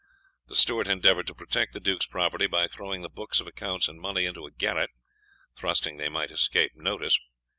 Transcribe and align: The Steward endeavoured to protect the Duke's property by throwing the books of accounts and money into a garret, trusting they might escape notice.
The 0.47 0.55
Steward 0.55 0.87
endeavoured 0.87 1.27
to 1.27 1.35
protect 1.35 1.73
the 1.73 1.79
Duke's 1.79 2.07
property 2.07 2.47
by 2.47 2.67
throwing 2.67 3.03
the 3.03 3.07
books 3.09 3.39
of 3.39 3.45
accounts 3.45 3.87
and 3.87 4.01
money 4.01 4.25
into 4.25 4.47
a 4.47 4.51
garret, 4.51 4.89
trusting 5.55 5.97
they 5.97 6.09
might 6.09 6.31
escape 6.31 6.71
notice. 6.75 7.19